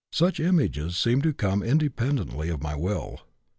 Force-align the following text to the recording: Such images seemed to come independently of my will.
Such 0.11 0.39
images 0.39 0.97
seemed 0.97 1.21
to 1.21 1.31
come 1.31 1.61
independently 1.61 2.49
of 2.49 2.63
my 2.63 2.73
will. 2.73 3.19